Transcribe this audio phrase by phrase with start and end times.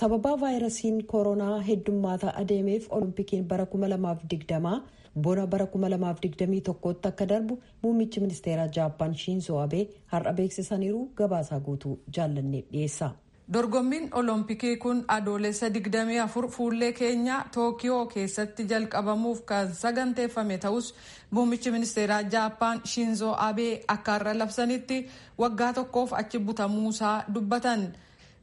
[0.00, 4.80] sababaa vaayirasiin koronaa heddummaataa adeemeef oloompikiin bara 2020
[5.24, 9.82] bona bara 2021tti akka darbu muummichi ministeeraa jaappaan shiinzoo abee
[10.12, 13.10] har'a beeksisaniiru gabaasaa guutuu jaallannee dhiyeessa.
[13.52, 20.94] dorgommiin olompikii kun adoolessa 24 fuullee keenya tookiyoo keessatti jalqabamuuf kan saganteeffame ta'us
[21.30, 25.06] muummichi ministeeraa jaappaan shiinzoo abee akka har'a labsanitti
[25.44, 27.84] waggaa tokkoof achi butamuusaa dubbatan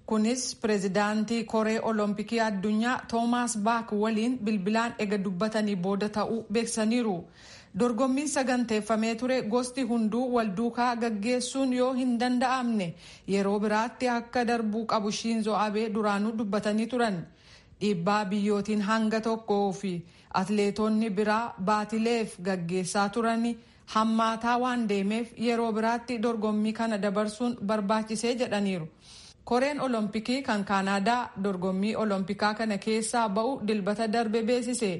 [0.09, 7.18] kunis pireezidaantii koree olompikii addunyaa toomaas baak waliin bilbilaan ega dubbatanii booda ta'uu beeksaniiru.
[7.80, 12.88] dorgommiin saganteeffamee ture gosti hunduu walduukaa gaggeessuun yoo hin danda'amne
[13.34, 17.20] yeroo biraatti akka darbuu qabu shiinzoo abee duraanuu dubbatanii turan
[17.82, 19.94] dhiibbaa biyyootiin hanga tokkoo fi
[20.41, 23.54] atleetonni biraa baatileef gaggeessaa turani
[23.96, 28.88] hammaataa waan deemeef yeroo biraatti dorgommii kana dabarsuun barbaachisee jedhaniiru.
[29.49, 34.91] Koreen olompikii kan kaanaadaa dorgommii olompikaa kana keessaa ba'u dilbata darbe beeksise.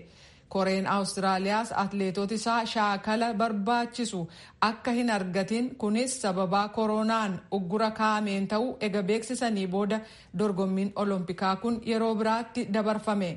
[0.53, 4.21] koreen awustiraaliyaas atleetota isaa shaakala barbaachisu.
[4.61, 9.99] Akka hin argatin kunis sababaa koronaan uggura kaa'ameen ta'uu ega beeksisanii booda
[10.39, 13.29] dorgommiin olompikaa kun yeroo biraatti dabarfame.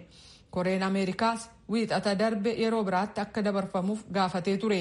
[0.50, 4.80] Koreen ameerikaas wiixata darbe yeroo biraatti akka dabarfamuuf gaafatee ture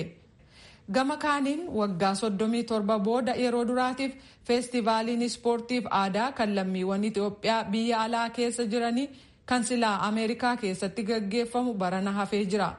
[0.96, 4.14] gama kaaniin waggaa 37 booda yeroo duraatiif
[4.48, 9.10] feestivaaliin ispoortiif aadaa kan lammiiwwan itiyoophiyaa biyya alaa keessa jiranii
[9.46, 12.70] kan silaa ameerikaa keessatti gaggeeffamu barana hafee jira.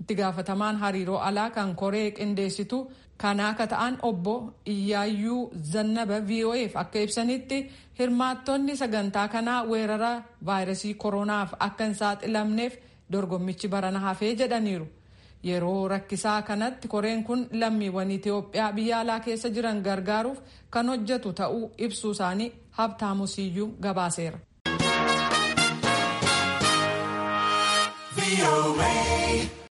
[0.00, 2.78] Itti gaafatamaan hariiroo alaa kan koree qindeessitu
[3.22, 4.34] kanaa akka ta'an obbo
[4.72, 7.58] iyyaayyuu zannaba vo'eef akka ibsanitti
[7.98, 10.12] hirmaattonni sagantaa kanaa weerara
[10.46, 12.74] vaayirasii koronaaf akka hin saaxilamneef
[13.12, 14.86] dorgommichi barana hafee jedhaniiru
[15.42, 20.38] yeroo rakkisaa kanatti koreen kun lammiiwwan itiyoophiyaa biyya alaa keessa jiran gargaaruuf
[20.70, 24.38] kan hojjetu ta'uu ibsuu isaanii habtaamu siyyuu gabaaseera.